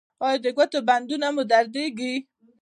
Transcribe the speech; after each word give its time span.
ایا 0.25 0.37
د 0.43 0.47
ګوتو 0.57 0.79
بندونه 0.87 1.27
مو 1.35 1.43
دردیږي؟ 1.51 2.13